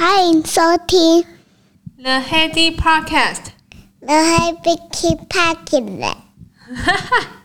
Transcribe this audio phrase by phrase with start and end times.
[0.00, 1.26] 欢迎收听
[1.98, 6.14] The Heady Podcast。The Heady Podcast。
[6.74, 7.40] 哈哈。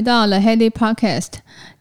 [0.00, 1.26] 回到 The Heady Podcast。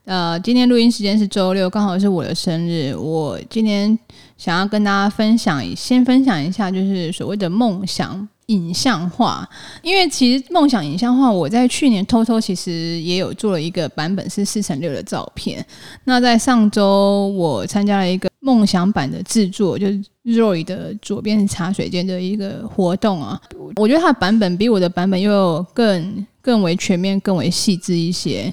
[0.04, 2.94] 呃，今天录音时间是周六，刚好是我的生日。
[2.94, 3.98] 我今天
[4.38, 9.48] 想要跟大家分享，先分享一下，就是所谓的梦想影像化。
[9.82, 15.66] 因为其实梦想影像化，我在去年偷偷其实也有做了一个版本，是四乘六的照片。
[16.04, 23.40] 那在上周，我参加了一个梦想版的制作，就是 Roy 的左边茶水间的一个活动啊。
[23.78, 26.28] 我觉得他的版本比我的版本又更。
[26.50, 28.52] 更为全面、更为细致一些，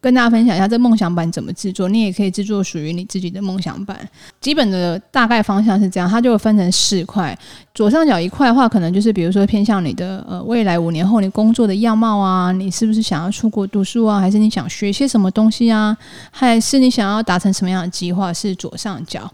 [0.00, 1.88] 跟大家分享一下这梦想版怎么制作。
[1.88, 3.98] 你也可以制作属于你自己的梦想版。
[4.40, 7.36] 基本的大概方向是这样，它就分成四块。
[7.74, 15.96] 左上角一块的话，可能就是比如说偏向你的呃未来五年后你工作的样貌啊，你是不是想要出国读书啊，还是你想学些什么东西啊，
[16.30, 18.32] 还是你想要达成什么样的计划？
[18.32, 19.28] 是左上角。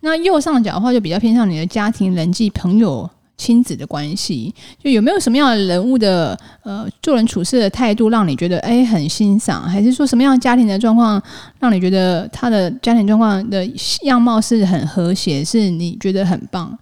[0.00, 3.08] 那右上角的话，就比较偏向你的家庭、人际、朋友。
[3.36, 11.22] 亲子的关系，就有没有什么样的人物的呃做人处事的态度让你觉得诶很欣赏，还是说什么样家庭的状况
[11.58, 13.68] 让你觉得他的家庭状况的
[14.02, 16.78] 样貌是很和谐，是你觉得很棒？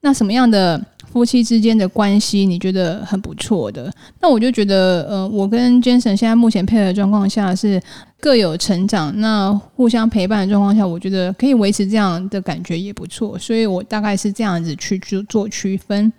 [0.00, 0.80] 那什么样的？
[1.12, 3.90] 夫妻之间的关系，你觉得很不错的，
[4.20, 7.80] 那我就觉得，呃，我跟 Jason 现在目前配合的状况下是
[8.18, 16.12] 各有成长，那互相陪伴的状况下，我觉得可以维持这样的感觉也不错，所以我大概是这样子去做做区分。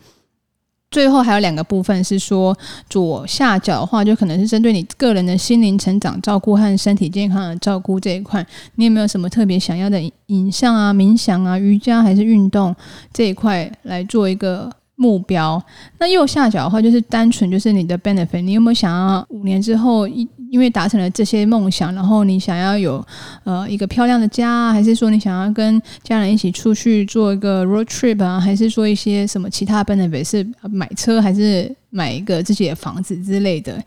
[0.90, 2.58] 最后还有两个部分是说，
[2.90, 12.74] 左下角的话就可能是针对你个人的心灵成长照顾和身体健康的照顾这一块，你有没有什么特别想要的影像啊、冥想啊、瑜伽还是运动
[13.12, 14.72] 这一块来做一个。
[15.00, 15.64] 目标，
[16.00, 23.06] 那右下角的话就是单纯就是你的 benefit，你有没有想要五年之后一因为达成了这些梦想，然后你想要有
[23.44, 33.84] 呃一个漂亮的家，还是说你想要跟家人一起出去做一个 road trip 啊，还是说一些什么其他 benefit 是买车还是买一个自己的房子之类的？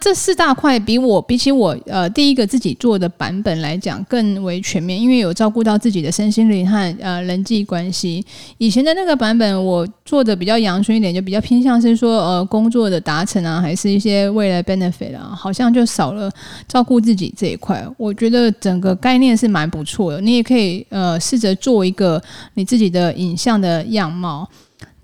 [0.00, 8.22] 这四大块比我比起我呃第一个自己做的版本来讲更为全面，因为有照顾到自己的身心灵和呃人际关系。
[8.58, 16.30] 以前的那个版本我做的比较阳春一点，就比较偏向是说呃工作的达成啊，还是一些未来 benefit 啊，好像就少了
[16.68, 17.82] 照顾自己这一块。
[17.96, 22.22] 我觉得整个概念是蛮不错的，你也可以呃试着做一个
[22.54, 24.46] 你自己的影像的样貌。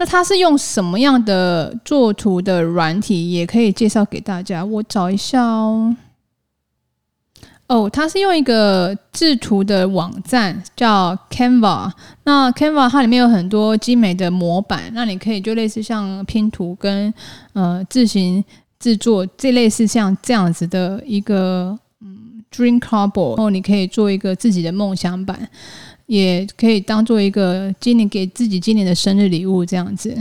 [0.00, 4.65] 那它是用什么样的作图的软体，也可以介绍给大家。
[4.65, 5.94] 我找一下哦。
[7.66, 11.93] 哦，它是用一个制图的网站叫 Canva。
[12.25, 17.12] 那 Canva 它里面有很多精美的模板，那你可以就类似像拼图跟
[17.53, 18.43] 呃自行
[18.78, 25.47] 制作这类似像这样子的一个嗯 Dream Carboard，然后你可以做一个自己的梦想版。
[26.10, 30.12] 也可以当做一个今年给自己今年的生日礼物这样子。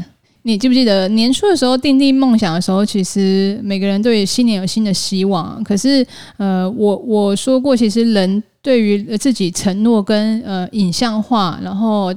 [0.43, 5.63] 你记不记得年初的时候订定梦想的时候，其实每个人对新年有新的希望。
[5.63, 6.05] 可是，
[6.37, 12.13] 呃，我我说过，其实人对于自己承诺跟呃影像化，然后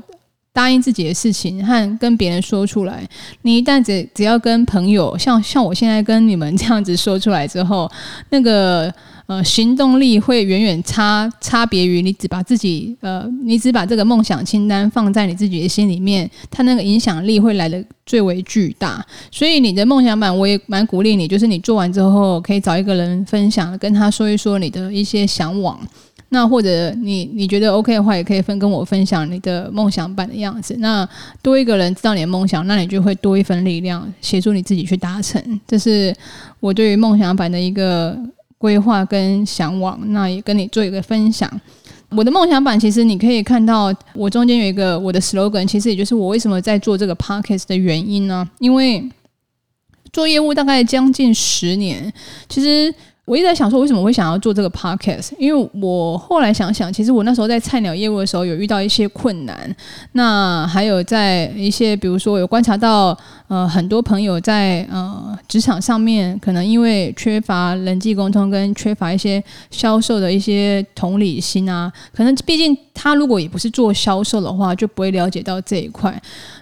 [0.53, 3.09] 答应自己的事情和跟别人说出来，
[3.41, 7.91] 你一旦只只要跟朋友，像像我现在跟你们这样子说出来之后，
[8.29, 8.93] 那个。
[9.33, 19.03] 呃，行动力会远远差差别于你只把自己呃，你只把这个梦想清单放在你自己的心里面，它那个影响力会来的最为巨大。
[19.31, 25.81] 所以你的梦想版，我也蛮鼓励你，就是你做完之后可以找一个人分享，跟他说一说你的一些向往。
[26.29, 30.77] 那或者你你觉得 OK 的话，也可以分跟我分享你的梦想版的样子。
[30.79, 31.09] 那
[31.41, 35.43] 多一个人知道你的梦想，那你就会多一份力量协助你自己去达成。
[35.67, 36.15] 这是
[36.61, 38.19] 我对于梦想版的一个。
[38.63, 41.51] 规划跟向往，那也跟你做一个分享。
[42.11, 48.49] 我的梦想版，其实你可以看到，我中间有一个我的 slogan，其实也就是我为什么在做这个 podcast 的原因呢？
[48.61, 49.11] 因为
[50.13, 52.13] 做业务大概将近十年，
[52.49, 52.95] 其实。
[53.25, 55.31] 我一直在想说，为什么会想要做这个 podcast？
[55.39, 59.77] 因为我后来想想，其实我那时候在菜鸟业务的时候有遇到一些困难。
[60.11, 63.17] 那还有在一些，比如说有观察到，
[63.53, 76.19] 呃很多朋友在呃职场上面，可能因为缺乏人际沟通跟缺乏一些销售的一些同理心啊，可能毕竟他如果也不是做销售的话，就不会了解到这一块。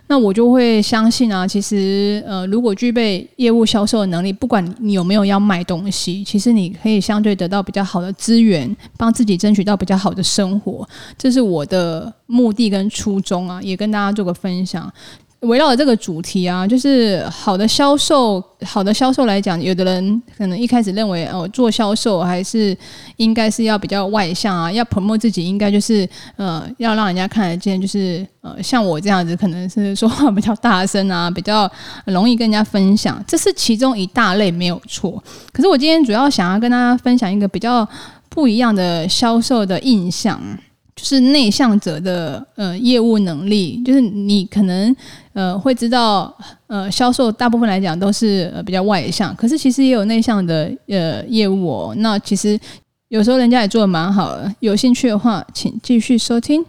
[0.09, 10.85] 那我就会相信啊，其实呃，如果具备业务销售的能力，不管你有没有要卖东西，其实你可以相对得到比较好的资源，帮自己争取到比较好的生活。
[11.17, 14.93] 这是我的目的跟初衷啊，也跟大家做个分享。
[15.41, 22.77] 围绕这个主题啊，就是好的销售，好的销售来讲，有的人可能一开始认为哦，做销售还是
[23.17, 26.07] 应该是要比较外向啊，要 promote 自己，应该就是
[26.37, 31.71] 呃，要让人家看得见，就是呃，像我这样子，可能是说话比较大声啊， 比较
[32.05, 35.23] 容易跟人家分享，这是其中一大类没有错。
[35.53, 37.89] 可是我今天主要想要跟大家分享一个比较
[38.29, 40.39] 不一样的销售的印象。
[40.97, 44.95] 就是内向者的呃业务能力，就是你可能
[45.41, 46.35] 呃会知道
[46.67, 51.95] 呃销售大部分来讲都是呃比较外向，可是其实也有内向的呃业务哦。
[51.97, 52.59] 那其实
[53.09, 56.63] 有时候人家也做的蛮好的，有兴趣的话，请继续收听。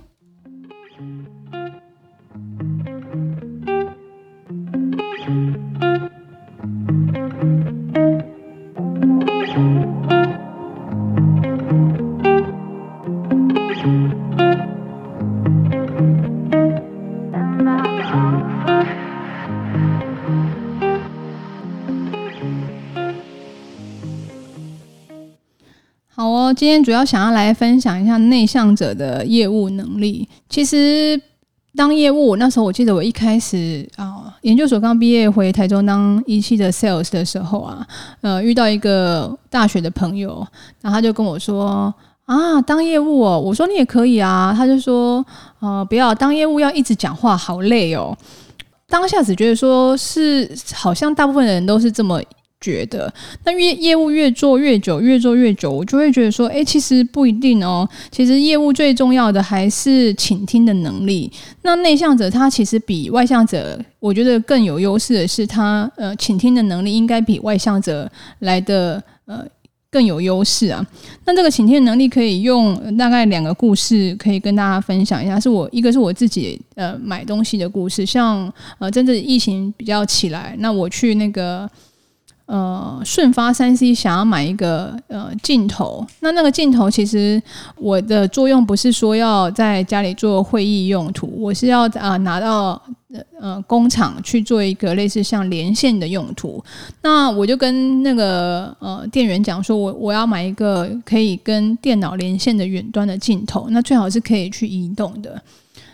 [26.54, 30.28] 今天主要想要来分享一下内向者的业务能力。
[30.50, 31.20] 其实
[31.76, 37.88] 当业务，那时候我记得我一开始啊，研究所刚毕业回台中当一期的 sales 的时候啊，
[38.22, 40.46] 呃，遇到一个大学的朋友，
[40.82, 41.94] 然后他就跟我说
[42.26, 45.26] 啊，当业务哦，我说你也可以啊，他就说
[45.60, 48.18] 呃，不要当业务，要一直讲话，好累哦。
[48.90, 52.22] 当下只觉得说是好像大部分人都是这么。
[52.62, 53.12] 觉得
[53.44, 57.90] 那越业务越做越久，越做越久，我就会觉得说，诶，其实不一定哦。
[58.12, 61.32] 其实业务最重要的还是倾听的能力。
[61.64, 68.08] 那内向者他其实比外向者，我觉得更有优势的是他呃倾听的能力应该比外向者
[68.40, 69.44] 来的呃
[69.90, 70.86] 更有优势啊。
[71.26, 81.68] 那这个倾听能力可以用大概两个故事可以跟大家分享一下，是我一个是我自己呃买东西的故事，像呃真正疫情比较起来，那我去那个。
[82.52, 87.42] 呃，顺发三 C 想要买一个呃镜头，那那个镜头其实
[87.78, 92.82] 我的作用不是说要在家里做会议用途，我是要啊、呃、拿到
[93.40, 96.62] 呃工厂去做一个类似像连线的用途。
[97.02, 105.42] 那我就跟那个呃店员讲说，我我要买一个可以跟电脑连线的远端的镜头，那最好是可以去移动的。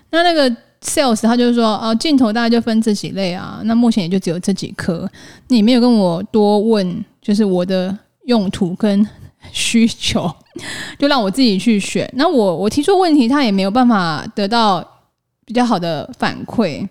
[0.09, 0.51] 那那个。
[0.81, 5.09] Sales 他就是说，哦，镜头大概就分这几类啊，那目前也就只有这几颗，
[5.47, 9.07] 你没有跟我多问，就是我的用途跟
[9.51, 10.31] 需求，
[10.99, 12.09] 就让我自己去选。
[12.15, 14.85] 那我我提出问题，他也没有办法得到
[15.45, 16.87] 比较好的反馈，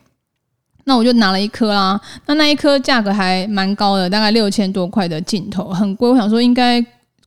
[0.84, 2.00] 那我就拿了一颗啦。
[2.26, 6.08] 那那一颗价格还蛮高的，大概六千多块的镜头，很贵。
[6.10, 6.84] 我想说，应该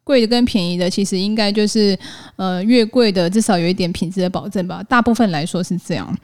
[0.10, 1.96] 贵的跟便宜的，其实应该就是
[2.36, 4.82] 呃越贵的至少有一点品质的保证吧。
[4.90, 6.18] 大部分来说是这样。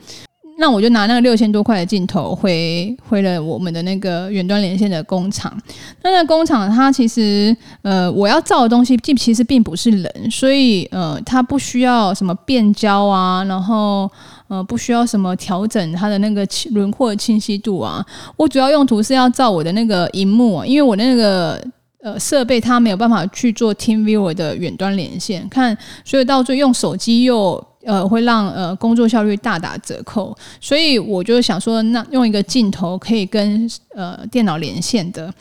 [0.57, 5.55] 那我就拿那个六千多块的镜头回回了我们的那个远端连线的工厂。
[6.01, 14.09] 那那工厂它其实呃，我要照的东西其实并不是人，所以呃，它不需要什么变焦啊，然后
[14.47, 18.03] 呃，不需要什么调整它的那个轮廓清晰度啊。
[18.37, 21.61] 我主要用途是要照我的那个荧幕，因为我那个
[22.05, 27.61] 呃设备它没有办法去做 TeamViewer 的远端连线，看，所以到最后用手机又。
[27.87, 35.31] 呃，会让呃工作效率大打折扣，所以我就想说，那用一个镜头可以跟呃电脑连线的，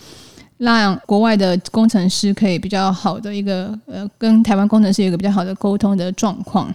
[0.59, 6.71] 让国外的工程师可以比较好的一个呃跟台湾工程师有一个比较好的沟通的状况。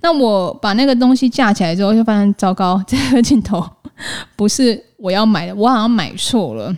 [0.00, 3.62] 那我把那个东西架起来之后，就发现糟糕， 这个镜头
[4.34, 6.74] 不是我要买的，我好像买错了。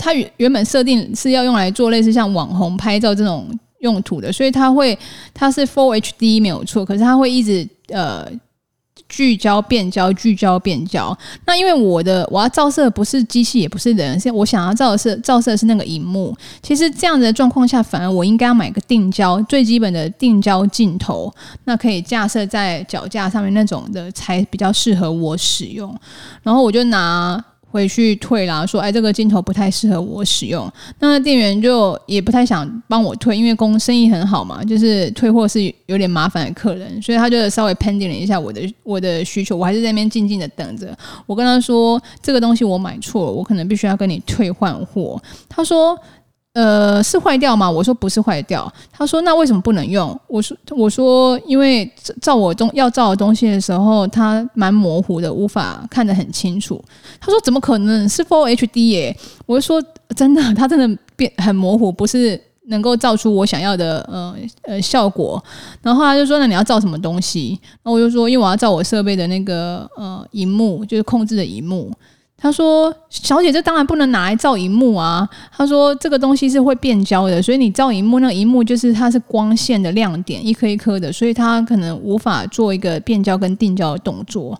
[0.00, 3.46] 它原原本设定是要用来做类似像网红拍照这种。
[3.80, 4.98] 用途的，所以它会，
[5.32, 8.30] 它是 Full HD 没有错，可是它会一直呃
[9.08, 11.16] 聚焦变焦聚焦变焦。
[11.46, 16.36] 那因为我的我要照射不是机器也不是人，是我想要照射照射是那个荧幕。
[16.62, 21.32] 其实这样的状况下，反而我应该要买个定焦最基本的定焦镜头，
[21.64, 25.98] 那可以架设在脚架上面那种的才比较适合我使用。
[26.42, 27.42] 然后我就拿。
[27.70, 30.70] 回去退啦，说哎，这个镜头不太适合我使用。
[30.98, 39.56] 那店员就也不太想帮我退，因为公生意很好嘛，就是退货是有点麻烦的客人，所以他就稍微 pending 了一下我的我的需求。
[39.56, 40.96] 我还是在那边静静的等着。
[41.26, 45.20] 我跟他说这个东西我买错了，我可能必须要跟你退换货。
[45.48, 45.98] 他说。
[46.52, 47.70] 呃，是坏掉吗？
[47.70, 48.70] 我说不是坏掉。
[48.90, 50.18] 他说那为什么不能用？
[50.26, 51.88] 我说我说因为
[52.20, 56.82] 照我东要照的东西的时候，它蛮模糊的，无法看得很清楚。
[57.20, 59.16] 他说怎么可能是 Full HD 耶？
[59.46, 59.80] 我就说
[60.16, 65.40] 真的，它真的变很模糊，不是能够照出我想要的呃呃效果。
[65.82, 67.56] 然后他就说那你要照什么东西？
[67.84, 71.92] 那我就说因为我要照我设备的那个呃荧幕，就是控制的荧幕。
[72.42, 84.58] 他说：“小姐，这当然不能拿来照荧幕啊。”他说：“这个东西是会变焦的，所以你照荧幕，那个荧幕就是它是光线的亮点，一颗一颗的，所以它可能无法做一个变焦跟定焦的动作。”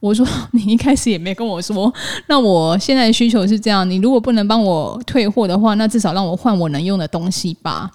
[0.00, 1.92] 我说：“你一开始也没跟我说，
[2.26, 7.90] 那我现在需求是这样，你如果不能帮我退货的话，那至少让我换我能用的东西吧。”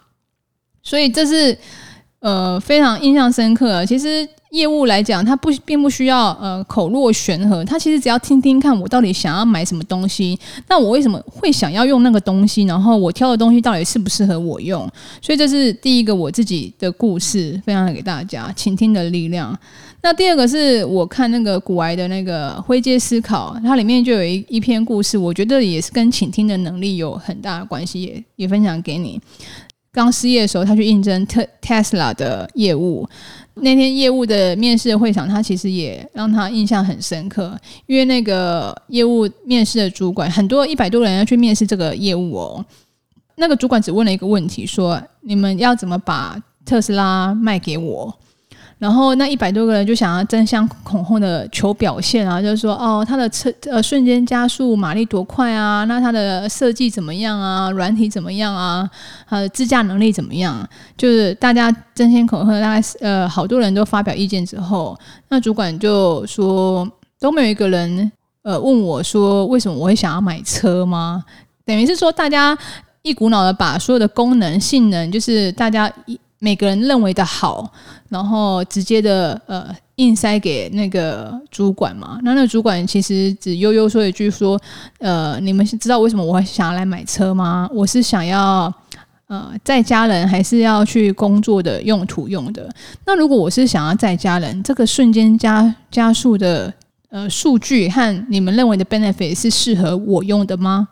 [0.82, 1.58] 所以这是
[2.20, 3.86] 呃非常印象深刻。
[3.86, 4.26] 其实。
[4.52, 14.90] 业务来讲，他不并不需要呃口若悬河，他其实只要听听看我到底想要买什么东西，那我为什么会想要用那个东西，然后我挑的东西到底适不适合我用，
[15.22, 19.58] 所以这是第一个我自己的故事，分享给大家，倾听的力量。
[20.02, 29.20] 那第二个是我看那个古癌的那个灰阶思考，它里面就有一一篇故事，我觉得也是跟倾听的能力有很大的关系，也也分享给你。
[29.96, 33.08] 刚失业的时候，他去应征特特斯拉的业务。
[33.56, 42.66] 那天业务的面试会场，他其实也让他印象很深刻，因为那个业务面试的主管很多一百多人要去面试这个业务哦。
[43.38, 48.14] 那个主管只问了一个问题，说：“你们要怎么把特斯拉卖给我？”
[48.78, 55.86] 然后那一百多个人就想要争相恐后的求表现啊，就是说哦，它的车呃瞬间加速马力多快啊？
[55.86, 57.72] 那它的设计怎么样啊？
[57.72, 58.88] 软体怎么样啊？
[59.30, 60.68] 呃，自驾能力怎么样？
[60.98, 64.98] 就是大家争先恐后，大概是呃好多人都发表意见之后，
[65.30, 66.86] 那主管就说
[67.18, 68.12] 都没有一个人
[68.44, 71.24] 呃问我说为什么我会想要买车吗？
[71.66, 72.56] 等于是说大家
[73.04, 76.20] 一股脑的把所有的功能性能，就是大家一。
[76.46, 77.68] 每个人认为的好，
[78.10, 82.20] 然后直接的呃硬塞给那个主管嘛。
[82.22, 84.62] 那那个主管其实只悠悠说一句说
[85.02, 87.68] ：“呃，你们知道为什么我会想要来买车吗？
[87.74, 88.72] 我是想要
[89.26, 92.70] 呃在家人，还是要去工作的用途用的？
[93.08, 96.72] 那如果我是想要在家人，这个瞬间加加速的
[97.10, 100.90] 呃数据和你们认为的 benefit 是适合我用的吗？”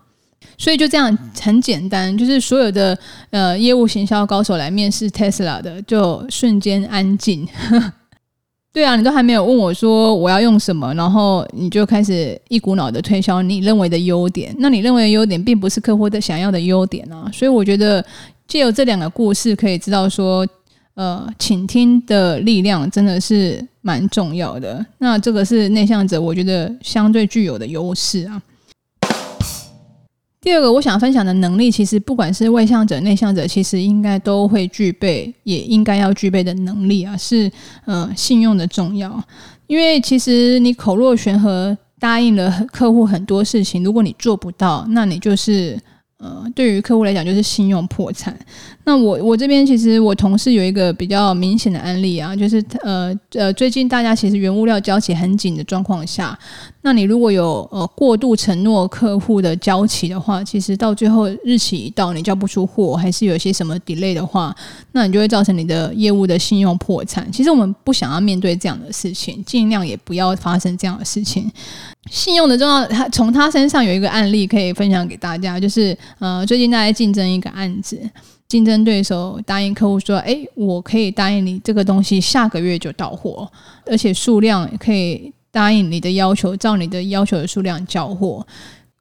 [0.58, 2.98] 所以就这样很简单，就是所有的
[3.32, 7.48] 呃业务行销高手来面试 Tesla 的，就瞬间安静。
[8.74, 14.52] 对啊，你都还没有问我说我要用什么，然后你就开始一股脑的推销你认为的优点。
[14.58, 17.30] 那你认为的优点，并不是客户的想要的优点啊。
[17.32, 18.04] 所以我觉得
[18.48, 20.48] 借由这两个故事，可以知道说，
[20.96, 24.84] 呃，倾听的力量真的是蛮重要的。
[24.98, 28.42] 那这个是内向者，我觉得相对具有的优势啊。
[30.44, 37.50] 第二个我想分享的能力，其实不管是外向者、内向者，其实应该都会具备，也应该要具备的能力啊，是
[37.86, 39.24] 呃信用的重要。
[39.68, 45.80] 因为其实你口若悬河答应了客户很多事情，如果你做不到，那你就是。
[46.24, 48.34] 呃，对于客户来讲，就是信用破产。
[48.86, 56.38] 那我我这边其实我同事有一个比较明显的案例啊，就是呃呃，最近大家其实原物料交期很紧的状况下，
[56.82, 64.56] 那你如果有呃过度承诺客户的交期的话，其实到最后日期一到，你交不出货，还是有些什么 delay 的话，
[64.94, 67.30] 那你就会造成你的业务的信用破产。
[67.34, 71.52] 其实我们不想要面对这样的事情，尽量也不要发生这样的事情。
[72.12, 78.00] 信用的重要，他从他身上有一个案例可以分享给大家，就是呃，最近大家竞争一个案子，
[78.48, 83.50] 竞争对手答应客户说，诶，我可以答应你这个东西下个月就到货，
[83.86, 88.46] 而且数量可以答应你的要求，照你的要求的数量交货。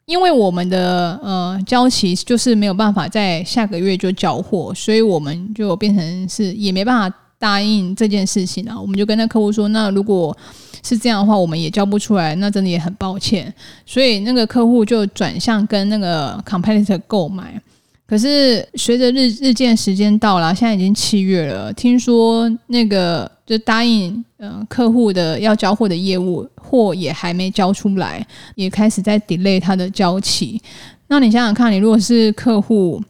[0.05, 8.79] 因为我们的呃交期就是没有办法在下个月就交货，所以我们就变成是也没办法答应这件事情了。
[8.79, 10.37] 我们就跟那客户说，那如果
[10.83, 13.53] 是这样的话，我们也交不出来，那真的也很抱歉。
[13.87, 17.61] 所以那个客户就转向跟那个 competitor 购买。
[18.05, 30.61] 可是随着日日渐时间到了，现在已经七月了，听说那个就答应呃客户的要交货的业务货也还没交出来，也开始在 delay 他的交期。
[31.07, 33.03] 那你想想看，你如果是客户，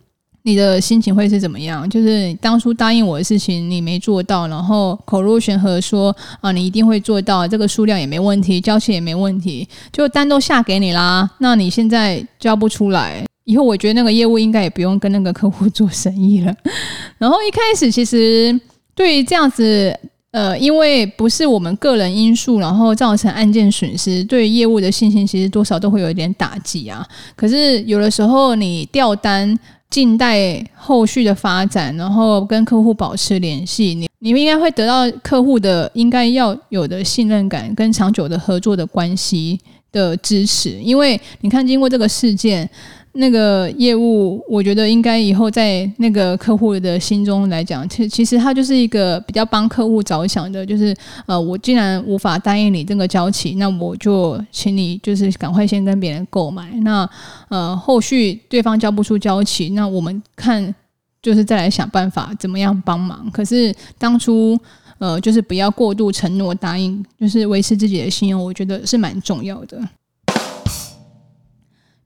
[0.42, 1.88] 你的心情会是怎么样？
[1.88, 11.30] 就是当初答应我的事情你没做到，然后口若悬河说啊你一定会做到，这个数量也没问题，交期也没问题，就单都下给你啦。
[11.38, 16.54] 那你现在交不出来，以后我觉得那个业务应该也不用跟那个客户做生意了。
[17.18, 18.60] 然后一开始其实
[18.94, 19.98] 对于这样子。
[20.32, 27.06] 呃，因为不是我们个人因素，然后造成案件损失，对业务的信心其实多少都会有一点打击啊。
[27.36, 29.54] 可是有的时候你调单，
[29.92, 39.60] 静待后续的发展，然后跟客户保持联系，你你们应该会得到客户的应该要有的信任感跟长久的合作的关系
[39.92, 40.70] 的支持。
[40.80, 42.68] 因为你看，经过这个事件。
[43.14, 56.70] 那个业务，我觉得应该以后在那个客户的心中来讲，其其实他就是一个比较帮客户着想的，就是呃，我既然无法答应你这个交期，那我就请你就是赶快先跟别人购买。
[56.82, 57.08] 那
[57.48, 60.74] 呃，后续对方交不出交期，那我们看
[61.20, 63.30] 就是再来想办法怎么样帮忙。
[63.30, 64.58] 可是当初
[64.96, 69.78] 呃，就是不要过度承诺答应，就是维持自己的信用，我觉得是蛮重要的。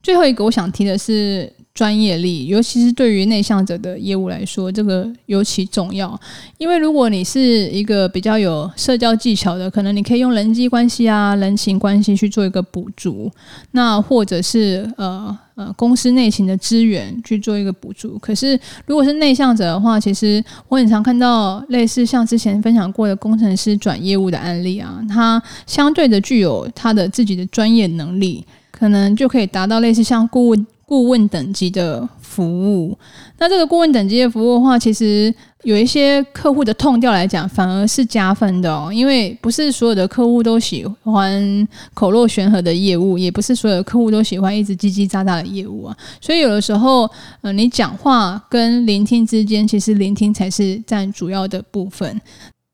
[0.06, 6.18] 最后一个我想提的是专业力，尤其是对于内向者的业务来说，这个尤其重要。
[6.58, 13.28] 因为如果你是一个比较有社交技巧的，可能你可以用人际关系啊、人情关系去做一个补足，
[13.72, 18.16] 那或者是呃呃公司内勤的资源去做一个补足。
[18.20, 28.46] 可是如果是内向者的话，其实我很常看到类似像之前分享过的工程师转业务的案例啊，他相对的具有他的自己的专业能力。
[28.78, 32.96] 可能就可以达到类似像顾问顾问等级的服务。
[33.38, 38.92] 那这个顾问等级的服务的话，其实有一些客户的痛调来讲，反而是加分的哦。
[38.92, 45.96] 因为不是所有的客户都喜欢口若悬河的业务，也不是所有的客户都喜欢一直叽叽喳喳的业务啊。
[46.20, 52.20] 所以有的时候，呃，你讲话跟聆听之间，其实聆听才是占主要的部分。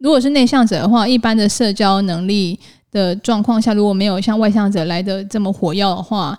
[0.01, 2.59] 如果是内向者的话，一般的社交能力。
[2.93, 6.39] 的状况下，如果没有像外向者来的这么火药的话，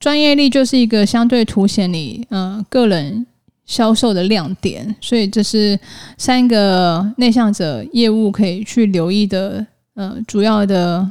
[0.00, 3.26] 专业力就是一个相对凸显你呃个人
[3.66, 4.96] 销售的亮点。
[5.00, 5.78] 所以这是
[6.16, 9.64] 三个内向者业务可以去留意的
[9.94, 11.06] 呃主要的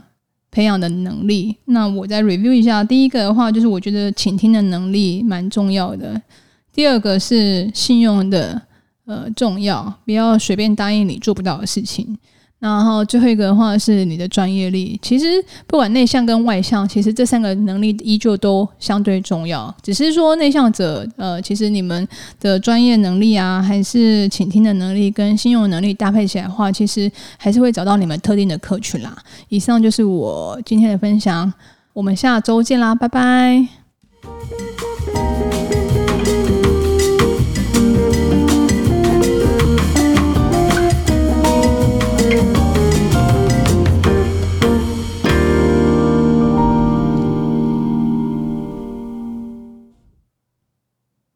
[0.49, 1.55] 培养的能力。
[1.65, 6.19] 那我再 review 一下，第一个的话就是我觉得倾听的能力蛮重要的。
[6.73, 8.59] 第二个是信用的
[9.05, 12.17] 呃重要，不要随便答应你做不到的事情。
[12.59, 14.99] 然后最后一个的话是你的专业力。
[15.01, 15.25] 其实
[15.65, 19.73] 不管内向跟外向，其实这三个能力依旧都相对重要。
[19.81, 22.05] 只是说内向者，呃，其实你们
[22.39, 29.17] 的专业能力啊，还是倾听的能力跟信用能力搭配起来的话，其实还是会找到你们特定的客群啦。
[29.47, 31.51] 以上就是我今天的分享，
[31.93, 33.78] 我们下周见啦，拜拜。